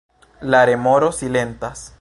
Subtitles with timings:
[0.55, 1.89] La remoro silentas.